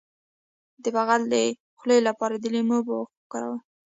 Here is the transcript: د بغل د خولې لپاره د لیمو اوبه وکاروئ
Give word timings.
د 0.83 0.85
بغل 0.95 1.21
د 1.33 1.35
خولې 1.79 1.99
لپاره 2.07 2.35
د 2.39 2.45
لیمو 2.53 2.75
اوبه 2.77 2.93
وکاروئ 3.01 3.59